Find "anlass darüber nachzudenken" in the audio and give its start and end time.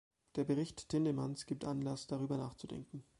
1.63-3.03